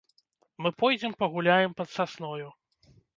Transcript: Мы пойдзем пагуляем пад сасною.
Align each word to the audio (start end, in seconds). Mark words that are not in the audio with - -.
Мы 0.65 0.69
пойдзем 0.79 1.13
пагуляем 1.19 1.71
пад 1.83 1.93
сасною. 1.99 2.49